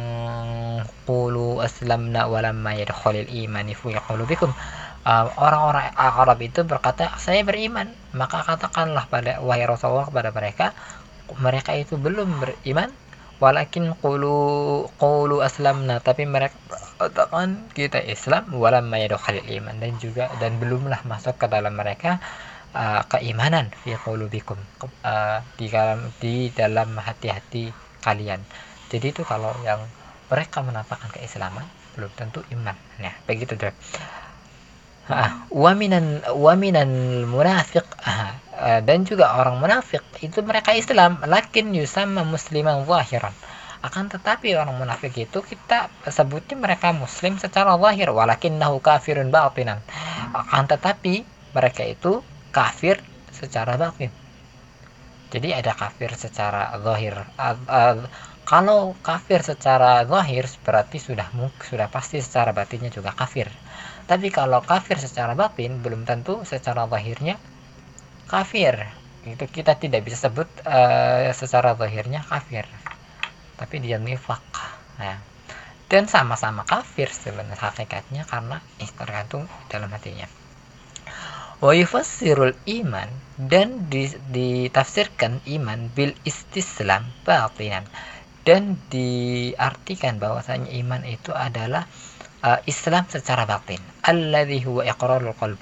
qulu 1.09 1.65
aslamna 1.65 2.29
walamma 2.29 2.77
yadkhulul 2.77 3.29
imani 3.29 3.73
fi 3.73 3.97
qulubikum. 3.97 4.53
Orang-orang 5.09 5.89
Arab 5.97 6.37
itu 6.45 6.69
berkata 6.69 7.17
saya 7.17 7.41
beriman. 7.41 7.89
Maka 8.13 8.45
katakanlah 8.45 9.09
pada 9.09 9.41
wahai 9.41 9.65
Rasulullah 9.65 10.05
kepada 10.05 10.37
mereka 10.37 10.77
mereka 11.41 11.73
itu 11.73 11.97
belum 11.97 12.45
beriman. 12.45 12.93
Walakin 13.41 13.97
qulu 14.05 14.85
qulu 15.01 15.41
aslamna 15.41 16.05
tapi 16.05 16.29
mereka 16.29 16.53
katakan 17.01 17.73
kita 17.73 18.05
Islam 18.05 18.53
walam 18.53 18.93
mayadkhulul 18.93 19.49
iman. 19.49 19.81
Dan 19.81 19.97
juga 19.97 20.29
dan 20.45 20.61
belumlah 20.61 21.01
masuk 21.09 21.41
ke 21.41 21.47
dalam 21.49 21.73
mereka 21.73 22.21
uh, 22.75 23.03
keimanan 23.09 23.71
fi 23.85 23.95
qulubikum 23.97 24.59
uh, 25.05 25.41
di 25.57 25.69
dalam 25.69 26.09
di 26.19 26.51
dalam 26.53 26.97
hati-hati 26.97 27.71
kalian. 28.05 28.41
Jadi 28.89 29.13
itu 29.13 29.23
kalau 29.25 29.53
yang 29.65 29.85
mereka 30.29 30.65
menampakkan 30.65 31.13
keislaman 31.13 31.65
belum 31.97 32.13
tentu 32.17 32.41
iman. 32.53 32.77
Nah 33.01 33.15
begitu 33.25 33.57
deh 33.57 33.73
waminan 35.49 36.21
waminan 36.37 36.91
munafiq 37.25 37.85
dan 38.59 38.99
juga 39.09 39.41
orang 39.41 39.57
munafik 39.57 40.05
itu 40.21 40.45
mereka 40.45 40.77
Islam 40.77 41.23
lakin 41.25 41.73
yusama 41.73 42.27
musliman 42.29 42.85
zahiran. 42.85 43.33
Akan 43.79 44.11
tetapi 44.11 44.59
orang 44.59 44.75
munafik 44.75 45.15
itu 45.15 45.39
kita 45.39 45.87
sebutnya 46.11 46.59
mereka 46.59 46.91
muslim 46.91 47.39
secara 47.39 47.79
zahir 47.79 48.11
walakinnahu 48.11 48.83
kafirun 48.83 49.31
batinan. 49.31 49.79
Akan 50.35 50.67
tetapi 50.67 51.23
mereka 51.55 51.87
itu 51.87 52.21
kafir 52.51 53.01
secara 53.33 53.77
batin 53.77 54.11
jadi 55.29 55.61
ada 55.61 55.77
kafir 55.77 56.09
secara 56.17 56.73
zahir. 56.81 57.13
Kalau 58.49 58.97
kafir 59.05 59.45
secara 59.45 60.09
zahir 60.09 60.49
berarti 60.65 60.97
sudah 60.97 61.29
sudah 61.61 61.89
pasti 61.93 62.25
secara 62.25 62.57
batinnya 62.57 62.89
juga 62.89 63.13
kafir. 63.13 63.53
Tapi 64.09 64.33
kalau 64.33 64.65
kafir 64.65 64.97
secara 64.97 65.37
batin 65.37 65.85
belum 65.85 66.09
tentu 66.09 66.41
secara 66.49 66.89
zahirnya 66.89 67.37
kafir. 68.25 68.89
Itu 69.29 69.45
kita 69.45 69.77
tidak 69.77 70.09
bisa 70.09 70.33
sebut 70.33 70.49
uh, 70.65 71.29
secara 71.37 71.77
zahirnya 71.77 72.25
kafir. 72.25 72.65
Tapi 73.61 73.85
dia 73.85 74.01
nifak 74.01 74.41
nah, 74.97 75.21
dan 75.93 76.09
sama-sama 76.09 76.65
kafir 76.65 77.13
sebenarnya 77.13 77.59
hakikatnya 77.59 78.25
karena 78.25 78.65
eh, 78.81 78.89
tergantung 78.97 79.45
dalam 79.69 79.93
hatinya 79.93 80.38
wa 81.59 81.75
iman 81.75 83.09
dan 83.35 83.91
ditafsirkan 84.31 85.43
iman 85.59 85.91
bil 85.91 86.15
istislam 86.23 87.07
batinan. 87.27 87.83
Dan 88.47 88.81
diartikan 88.89 90.17
bahwasanya 90.23 90.73
iman 90.81 91.03
itu 91.05 91.37
adalah 91.37 91.85
uh, 92.47 92.63
Islam 92.65 93.05
secara 93.11 93.45
batin. 93.45 93.83
Alladhi 94.07 94.65
huwa 94.65 94.87
iqrarul 94.87 95.37
qalb. 95.37 95.61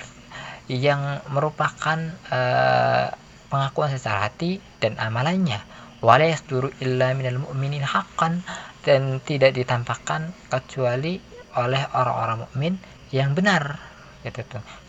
Yang 0.71 1.25
merupakan 1.33 1.99
uh, 2.31 3.11
pengakuan 3.51 3.91
secara 3.91 4.31
hati 4.31 4.63
dan 4.79 4.95
amalannya. 5.03 5.59
Wala 6.05 6.31
yasduru 6.31 6.71
illa 6.79 7.11
minal 7.17 7.43
mu'minin 7.43 7.83
haqqan. 7.83 8.45
Dan 8.87 9.19
tidak 9.25 9.59
ditampakkan 9.59 10.31
kecuali 10.47 11.19
oleh 11.59 11.83
orang-orang 11.91 12.47
mukmin 12.47 12.75
yang 13.11 13.35
benar. 13.35 13.96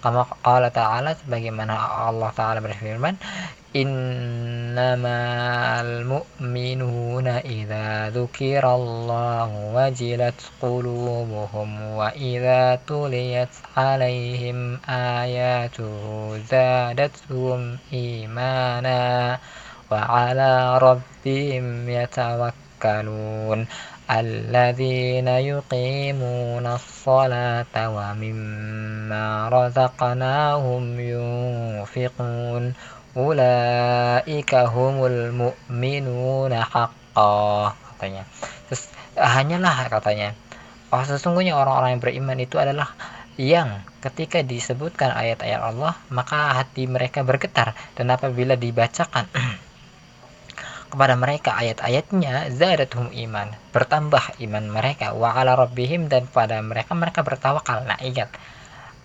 Kama 0.01 0.25
Allah 0.41 0.73
Ta'ala 0.73 1.13
sebagaimana 1.13 1.77
Allah 2.09 2.33
Ta'ala 2.33 2.57
berfirman, 2.57 3.21
"Innamal 3.77 5.05
mu'minuna 6.01 7.45
idza 7.45 8.09
dzukirallahu 8.09 9.77
wajilat 9.77 10.41
qulubuhum 10.57 12.01
wa 12.01 12.09
idza 12.17 12.81
tuliyat 12.81 13.53
'alaihim 13.77 14.81
ayatuhu 14.89 16.41
zadatuhum 16.49 17.77
imana 17.93 19.37
wa 19.85 19.99
'ala 20.01 20.81
rabbihim 20.81 21.85
yatawakkalun." 21.85 23.69
الذين 24.10 25.28
يقيمون 25.28 26.66
الصلاة 26.66 27.74
ومما 27.74 29.26
رزقناهم 29.48 30.82
ينفقون 31.00 32.64
أولئك 33.16 34.52
هم 34.54 34.94
المؤمنون 35.06 36.52
حقا 36.64 37.72
katanya 37.92 38.24
terus 38.66 38.88
hanyalah 39.14 39.86
katanya 39.86 40.34
oh 40.90 41.04
sesungguhnya 41.06 41.54
orang-orang 41.54 41.94
yang 41.94 42.02
beriman 42.02 42.38
itu 42.42 42.58
adalah 42.58 42.90
yang 43.38 43.84
ketika 44.02 44.42
disebutkan 44.42 45.14
ayat-ayat 45.14 45.60
Allah 45.62 45.94
maka 46.10 46.58
hati 46.58 46.90
mereka 46.90 47.22
bergetar 47.22 47.78
dan 47.94 48.10
apabila 48.10 48.58
dibacakan 48.58 49.30
kepada 50.87 51.19
mereka 51.19 51.53
ayat-ayatnya 51.55 52.49
zadatuhum 52.51 53.11
iman 53.27 53.51
bertambah 53.75 54.39
iman 54.39 54.65
mereka 54.71 55.11
wa 55.13 55.35
ala 55.35 55.59
rabbihim 55.59 56.07
dan 56.07 56.25
pada 56.31 56.63
mereka 56.63 56.95
mereka 56.95 57.21
bertawakal. 57.21 57.83
Nah 57.83 57.99
ingat 57.99 58.31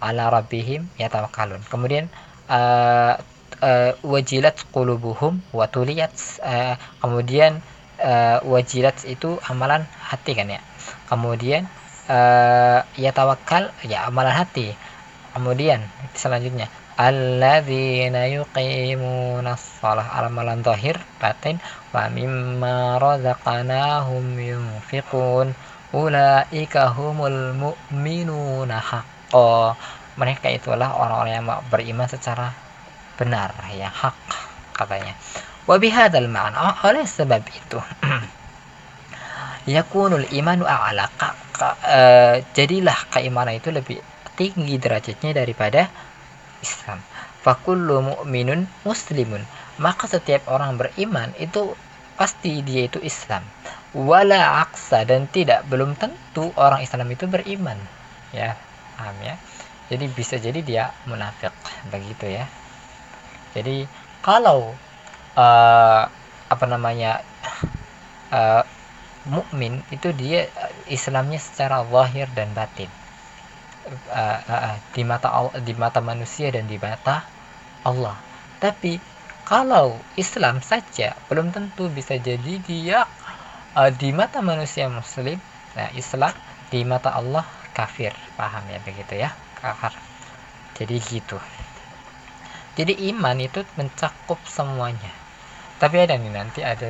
ala 0.02 0.30
rabbihim 0.30 0.90
yatawakkalun 0.98 1.62
kemudian 1.70 2.10
uh, 2.50 3.18
uh, 3.62 3.92
wajilat 4.02 4.58
qulubuhum 4.74 5.38
wa 5.54 5.66
tuliyat 5.70 6.14
uh, 6.42 6.74
kemudian 6.98 7.62
uh, 8.02 8.42
wajilat 8.42 8.98
itu 9.06 9.38
amalan 9.46 9.86
hati 10.02 10.34
kan 10.34 10.50
ya? 10.50 10.60
Kemudian 11.06 11.70
uh, 12.10 12.82
yatawakkal 12.98 13.70
ya 13.86 14.10
amalan 14.10 14.34
hati. 14.34 14.74
Kemudian 15.32 15.80
selanjutnya 16.12 16.68
alladzina 16.96 18.28
yuqimuna 18.28 19.56
shalah 19.56 20.08
amalan 20.20 20.60
zahir 20.64 20.96
batin. 21.20 21.60
Wa 21.94 22.08
mimma 22.08 23.00
razaqnahum 23.00 24.36
yunfiqun. 24.36 25.52
Ulaika 25.92 26.88
humul 26.96 27.52
mu'minuna 27.52 28.80
haqqo 28.80 29.76
mereka 30.16 30.52
itulah 30.52 30.92
orang-orang 30.92 31.40
yang 31.40 31.48
beriman 31.68 32.08
secara 32.08 32.52
benar 33.16 33.52
yang 33.72 33.92
hak 33.92 34.16
katanya. 34.76 35.16
Wa 35.68 35.76
bihadzal 35.76 36.28
ma'na 36.28 36.80
oleh 36.84 37.04
sebab 37.04 37.44
itu 37.44 37.78
yakunul 39.76 40.26
imanu 40.32 40.64
a'la. 40.68 41.08
Uh, 41.62 42.42
jadilah 42.58 42.96
keimanan 43.12 43.54
itu 43.54 43.70
lebih 43.70 44.02
tinggi 44.34 44.80
derajatnya 44.82 45.44
daripada 45.44 45.86
Islam. 46.62 47.02
Fakullu 47.42 48.00
mu'minun 48.00 48.70
muslimun. 48.86 49.42
Maka 49.82 50.06
setiap 50.06 50.46
orang 50.46 50.78
beriman 50.78 51.34
itu 51.36 51.74
pasti 52.14 52.62
dia 52.62 52.86
itu 52.86 53.02
Islam. 53.02 53.42
Wala 53.92 54.62
aksa 54.64 55.04
dan 55.04 55.28
tidak 55.28 55.66
belum 55.68 55.98
tentu 55.98 56.54
orang 56.56 56.80
Islam 56.80 57.10
itu 57.12 57.28
beriman. 57.28 57.76
Ya, 58.32 58.56
paham 58.96 59.18
ya? 59.20 59.36
Jadi 59.92 60.08
bisa 60.08 60.40
jadi 60.40 60.60
dia 60.64 60.84
munafik 61.04 61.52
begitu 61.92 62.24
ya. 62.30 62.48
Jadi 63.52 63.84
kalau 64.24 64.72
uh, 65.36 66.02
apa 66.48 66.64
namanya 66.64 67.20
uh, 68.32 68.64
mukmin 69.28 69.84
itu 69.92 70.10
dia 70.16 70.48
Islamnya 70.88 71.36
secara 71.36 71.84
zahir 71.84 72.26
dan 72.32 72.50
batin 72.56 72.88
uh, 73.88 74.40
uh, 74.46 74.76
di 74.94 75.02
mata 75.02 75.28
Allah, 75.30 75.54
di 75.62 75.74
mata 75.74 75.98
manusia 75.98 76.48
dan 76.54 76.66
di 76.70 76.78
mata 76.78 77.26
Allah. 77.82 78.16
Tapi 78.62 78.98
kalau 79.42 79.98
Islam 80.14 80.62
saja 80.62 81.18
belum 81.26 81.50
tentu 81.50 81.90
bisa 81.90 82.14
jadi 82.16 82.62
dia 82.62 83.04
uh, 83.74 83.90
di 83.90 84.14
mata 84.14 84.38
manusia 84.38 84.86
muslim, 84.86 85.38
nah 85.74 85.90
Islam 85.92 86.32
di 86.70 86.86
mata 86.86 87.12
Allah 87.12 87.44
kafir. 87.74 88.14
Paham 88.38 88.62
ya 88.70 88.78
begitu 88.80 89.18
ya? 89.18 89.34
Kafir. 89.58 89.92
Jadi 90.78 90.96
gitu. 91.10 91.38
Jadi 92.72 93.12
iman 93.12 93.36
itu 93.36 93.60
mencakup 93.76 94.40
semuanya. 94.48 95.12
Tapi 95.76 95.98
ada 95.98 96.14
nih 96.14 96.30
nanti 96.30 96.62
ada 96.62 96.86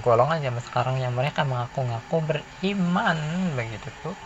golongan 0.00 0.40
zaman 0.40 0.62
sekarang 0.64 0.96
yang 0.96 1.12
mereka 1.12 1.44
mengaku-ngaku 1.44 2.24
beriman 2.24 3.20
begitu 3.52 3.92
tuh 4.00 4.16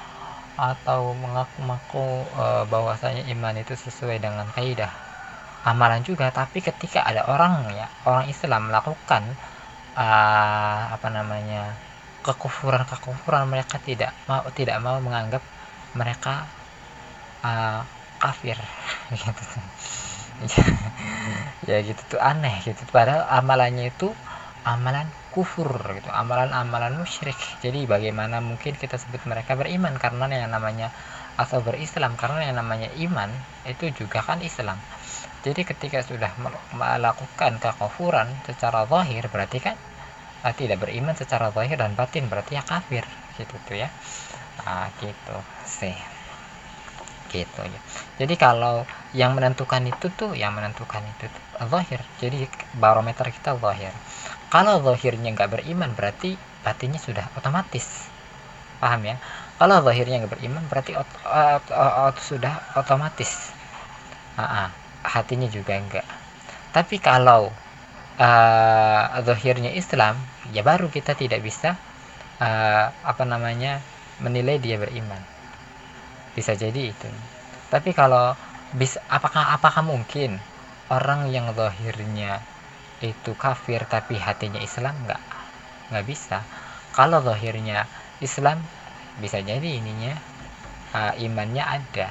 atau 0.63 1.11
mengaku-ngaku 1.19 2.07
e, 2.39 2.45
bahwasanya 2.71 3.27
iman 3.35 3.59
itu 3.59 3.75
sesuai 3.75 4.23
dengan 4.23 4.47
kaidah 4.55 4.95
amalan 5.67 6.03
juga 6.07 6.31
tapi 6.31 6.63
ketika 6.63 7.03
ada 7.03 7.27
orang 7.27 7.71
ya 7.75 7.87
orang 8.07 8.31
Islam 8.31 8.71
melakukan 8.71 9.23
uh, 9.95 10.83
apa 10.91 11.09
namanya 11.13 11.71
kekufuran 12.23 12.83
kekufuran 12.87 13.47
mereka 13.47 13.79
tidak 13.83 14.11
mau 14.27 14.43
tidak 14.55 14.79
mau 14.83 14.99
menganggap 14.99 15.43
mereka 15.95 16.47
uh, 17.45 17.83
kafir. 18.19 18.59
Gitu. 19.13 19.43
Ya 21.71 21.79
gitu 21.79 22.03
tuh 22.11 22.19
aneh 22.19 22.59
gitu. 22.67 22.83
Padahal 22.91 23.23
amalannya 23.31 23.95
itu 23.95 24.11
amalan 24.67 25.07
kufur 25.33 25.73
gitu. 25.97 26.13
Amalan-amalan 26.13 27.01
musyrik. 27.01 27.35
Jadi 27.65 27.89
bagaimana 27.89 28.45
mungkin 28.45 28.77
kita 28.77 29.01
sebut 29.01 29.25
mereka 29.25 29.57
beriman? 29.57 29.97
Karena 29.97 30.29
yang 30.29 30.53
namanya 30.53 30.93
atau 31.41 31.65
berislam 31.65 32.13
karena 32.21 32.53
yang 32.53 32.61
namanya 32.61 32.93
iman 33.01 33.33
itu 33.65 33.89
juga 33.97 34.21
kan 34.21 34.45
Islam. 34.45 34.77
Jadi 35.43 35.65
ketika 35.65 36.05
sudah 36.05 36.31
melakukan 36.77 37.59
kekufuran 37.59 38.29
secara 38.47 38.85
zahir 38.87 39.27
berarti 39.27 39.59
kan 39.59 39.75
uh, 40.45 40.55
tidak 40.55 40.85
beriman 40.85 41.17
secara 41.17 41.51
zahir 41.51 41.81
dan 41.81 41.97
batin 41.97 42.29
berarti 42.29 42.61
ya 42.61 42.63
kafir. 42.63 43.03
Gitu 43.41 43.57
tuh 43.65 43.77
ya. 43.81 43.89
Nah, 44.63 44.93
gitu 45.01 45.37
sih. 45.65 45.97
Gitu 47.33 47.63
ya. 47.65 47.81
Jadi 48.21 48.35
kalau 48.37 48.85
yang 49.17 49.33
menentukan 49.33 49.83
itu 49.89 50.13
tuh 50.13 50.37
yang 50.37 50.53
menentukan 50.53 51.01
itu 51.01 51.27
tuh 51.27 51.43
zahir. 51.67 52.05
Jadi 52.21 52.45
barometer 52.77 53.33
kita 53.33 53.57
zahir 53.57 53.97
kalau 54.53 54.85
zahirnya 54.85 55.33
nggak 55.33 55.49
beriman 55.49 55.97
berarti 55.97 56.37
batinnya 56.61 57.01
sudah 57.01 57.25
otomatis. 57.33 58.13
Paham 58.77 59.09
ya? 59.09 59.17
Kalau 59.57 59.81
zahirnya 59.81 60.21
nggak 60.21 60.37
beriman 60.37 60.65
berarti 60.69 60.93
ot, 60.93 61.09
ot, 61.25 61.65
ot, 61.73 61.95
ot, 62.13 62.17
sudah 62.21 62.77
otomatis. 62.77 63.49
Uh, 64.37 64.45
uh, 64.45 64.69
hatinya 65.09 65.49
juga 65.49 65.77
enggak 65.77 66.05
tapi 66.73 66.97
kalau 66.97 67.53
uh, 68.17 69.05
zahirnya 69.21 69.77
Islam 69.77 70.17
ya 70.57 70.65
baru 70.65 70.89
kita 70.89 71.13
tidak 71.13 71.45
bisa 71.45 71.77
uh, 72.41 72.89
apa 72.89 73.25
namanya 73.29 73.85
menilai 74.25 74.57
dia 74.57 74.81
beriman. 74.81 75.21
Bisa 76.33 76.57
jadi 76.57 76.97
itu. 76.97 77.09
Tapi 77.69 77.93
kalau 77.93 78.33
bisa 78.73 79.05
apakah 79.13 79.53
apakah 79.53 79.85
mungkin 79.85 80.41
orang 80.89 81.29
yang 81.29 81.53
zahirnya 81.53 82.41
itu 83.03 83.35
kafir 83.35 83.83
tapi 83.91 84.15
hatinya 84.15 84.63
Islam 84.63 84.95
nggak 85.05 85.23
nggak 85.91 86.07
bisa. 86.07 86.41
Kalau 86.95 87.21
zahirnya 87.21 87.85
Islam 88.23 88.63
bisa 89.19 89.43
jadi 89.43 89.65
ininya 89.65 90.15
uh, 90.95 91.13
imannya 91.19 91.65
ada. 91.65 92.09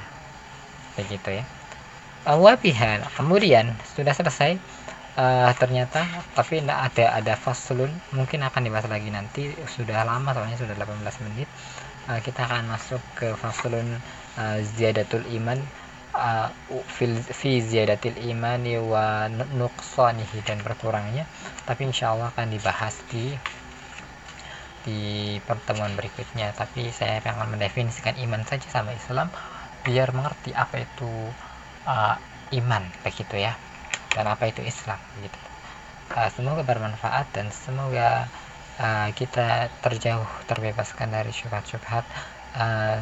Begitu 0.94 1.42
ya. 1.42 1.44
Wabihan 2.22 3.02
kemudian 3.18 3.74
sudah 3.98 4.14
selesai 4.14 4.54
uh, 5.18 5.50
ternyata 5.58 6.06
tapi 6.38 6.62
tidak 6.62 6.92
ada 6.92 7.18
ada 7.18 7.34
faslun. 7.34 7.90
Mungkin 8.14 8.44
akan 8.46 8.62
dibahas 8.62 8.86
lagi 8.86 9.10
nanti. 9.10 9.50
Sudah 9.66 10.06
lama 10.06 10.30
soalnya 10.30 10.60
sudah 10.60 10.76
18 10.78 11.26
menit. 11.26 11.48
Uh, 12.06 12.18
kita 12.22 12.46
akan 12.46 12.70
masuk 12.70 13.02
ke 13.18 13.34
faslun 13.38 13.98
uh, 14.38 14.58
ziyadatul 14.62 15.22
iman 15.42 15.58
uh, 16.12 16.48
fi 17.32 17.50
ziyadatil 17.60 18.20
imani 18.28 18.76
wa 18.78 19.28
nuqsanihi 19.28 20.44
dan 20.44 20.60
berkurangnya. 20.60 21.24
Tapi 21.64 21.88
insya 21.88 22.12
Allah 22.12 22.30
akan 22.32 22.48
dibahas 22.52 23.00
di 23.08 23.32
di 24.82 25.00
pertemuan 25.44 25.92
berikutnya. 25.96 26.52
Tapi 26.52 26.92
saya 26.92 27.20
akan 27.24 27.56
mendefinisikan 27.56 28.16
iman 28.28 28.44
saja 28.44 28.68
sama 28.68 28.92
Islam 28.92 29.32
biar 29.82 30.14
mengerti 30.14 30.54
apa 30.54 30.84
itu 30.84 31.10
uh, 31.88 32.16
iman 32.54 32.84
begitu 33.02 33.40
ya. 33.40 33.56
Dan 34.12 34.28
apa 34.28 34.48
itu 34.48 34.60
Islam 34.60 35.00
gitu. 35.24 35.38
Uh, 36.12 36.28
semoga 36.28 36.60
bermanfaat 36.60 37.32
dan 37.32 37.48
semoga 37.48 38.28
uh, 38.76 39.08
kita 39.16 39.72
terjauh 39.80 40.28
terbebaskan 40.44 41.08
dari 41.08 41.32
syubhat-syubhat 41.32 42.04
uh, 42.56 43.00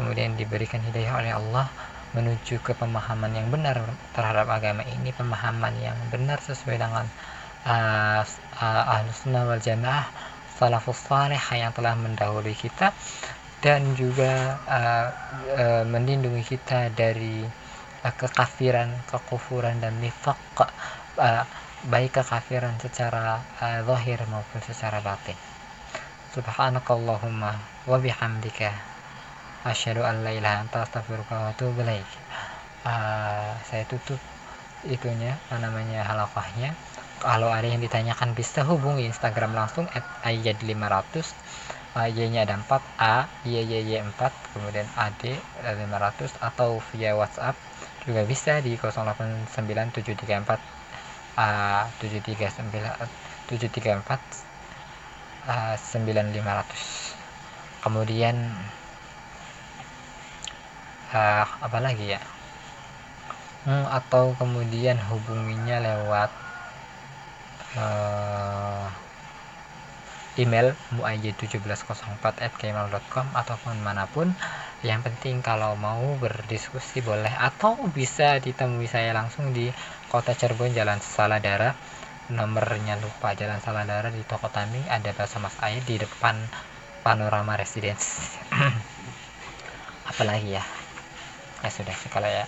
kemudian 0.00 0.34
diberikan 0.34 0.82
hidayah 0.82 1.14
oleh 1.20 1.32
Allah 1.36 1.70
menuju 2.10 2.58
ke 2.62 2.74
pemahaman 2.74 3.30
yang 3.30 3.48
benar 3.54 3.78
terhadap 4.10 4.50
agama 4.50 4.82
ini 4.82 5.14
pemahaman 5.14 5.74
yang 5.78 5.94
benar 6.10 6.42
sesuai 6.42 6.76
dengan 6.78 7.06
uh, 7.66 8.22
uh, 8.58 8.92
ahlus 8.98 9.22
sunnah 9.22 9.46
wal 9.46 9.62
jamaah 9.62 10.10
salafus 10.58 10.98
saleh 11.06 11.40
yang 11.54 11.70
telah 11.72 11.94
mendahului 11.94 12.52
kita 12.52 12.90
dan 13.62 13.94
juga 13.94 14.58
uh, 14.66 15.06
uh, 15.54 15.82
melindungi 15.86 16.42
kita 16.44 16.90
dari 16.92 17.44
uh, 18.04 18.14
kekafiran, 18.16 18.90
kekufuran 19.08 19.78
dan 19.78 19.96
nifaq 20.02 20.36
uh, 21.20 21.44
baik 21.86 22.20
kekafiran 22.20 22.76
secara 22.76 23.40
uh, 23.60 24.26
maupun 24.28 24.60
secara 24.66 25.00
batin. 25.00 25.36
Subhanakallahumma 26.30 27.52
wa 27.88 27.98
bihamdika 27.98 28.89
asyhadu 29.64 30.04
an 30.06 30.24
la 30.24 30.32
ilaha 30.32 30.60
anta 30.64 30.82
astaghfiruka 30.88 31.34
wa 31.36 31.52
atubu 31.52 31.82
ilaik. 31.84 32.08
Uh, 32.80 33.52
saya 33.68 33.84
tutup 33.84 34.16
itunya 34.88 35.36
apa 35.52 35.60
namanya 35.60 36.00
halakahnya 36.08 36.72
kalau 37.20 37.52
ada 37.52 37.68
yang 37.68 37.84
ditanyakan 37.84 38.32
bisa 38.32 38.64
hubungi 38.64 39.04
Instagram 39.04 39.52
langsung 39.52 39.84
at 39.92 40.00
ayat 40.24 40.56
500 40.64 41.36
Y 41.90 42.22
nya 42.32 42.48
ada 42.48 42.56
4 42.56 42.80
A 42.96 43.28
Y 43.44 43.60
Y 43.60 43.92
Y 43.92 44.00
4 44.00 44.16
kemudian 44.56 44.88
AD 44.96 45.36
500 45.60 46.32
atau 46.40 46.80
via 46.94 47.12
WhatsApp 47.12 47.52
juga 48.08 48.24
bisa 48.24 48.64
di 48.64 48.80
089734 48.80 51.36
A 51.36 51.84
739 52.00 53.52
734 53.52 54.16
uh, 55.50 55.74
9500 55.76 57.84
kemudian 57.84 58.48
uh, 61.14 61.46
apa 61.46 61.78
lagi 61.82 62.14
ya? 62.14 62.20
Hmm, 63.60 63.84
atau 63.92 64.32
kemudian 64.40 64.96
hubunginya 65.12 65.84
lewat 65.84 66.32
uh, 67.76 68.88
email 70.40 70.72
muayy1704@gmail.com 70.96 73.26
ataupun 73.36 73.76
mana 73.84 74.08
pun. 74.08 74.32
Yang 74.80 75.12
penting 75.12 75.44
kalau 75.44 75.76
mau 75.76 76.16
berdiskusi 76.16 77.04
boleh 77.04 77.36
atau 77.36 77.76
bisa 77.92 78.40
ditemui 78.40 78.88
saya 78.88 79.12
langsung 79.12 79.52
di 79.52 79.68
kota 80.08 80.32
Cirebon 80.32 80.72
Jalan 80.72 81.04
Saladara. 81.04 81.76
Nomornya 82.32 82.96
lupa 82.96 83.36
Jalan 83.36 83.60
Saladara 83.60 84.08
di 84.08 84.24
toko 84.24 84.48
Tami 84.48 84.80
ada 84.88 85.12
bahasa 85.12 85.36
Mas 85.36 85.52
Ayat 85.60 85.84
di 85.84 86.00
depan 86.00 86.40
Panorama 87.04 87.60
Residence. 87.60 88.40
Apalagi 90.10 90.56
ya 90.56 90.79
ya 91.60 91.70
sudah 91.70 91.96
kalau 92.12 92.28
ya. 92.28 92.46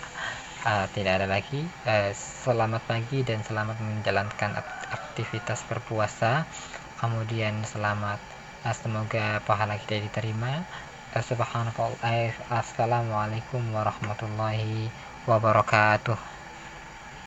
Uh, 0.63 0.87
tidak 0.95 1.19
ada 1.19 1.27
lagi. 1.27 1.59
Uh, 1.83 2.15
selamat 2.15 2.87
pagi 2.87 3.19
dan 3.27 3.43
selamat 3.43 3.83
menjalankan 3.83 4.55
aktivitas 4.95 5.59
berpuasa. 5.67 6.47
Kemudian 7.03 7.67
selamat 7.67 8.19
uh, 8.63 8.71
semoga 8.71 9.43
pahala 9.43 9.75
kita 9.75 9.99
diterima. 9.99 10.63
Uh, 11.11 11.19
subhanallah 11.19 12.31
assalamualaikum 12.47 13.59
warahmatullahi 13.75 14.87
wabarakatuh 15.27 16.32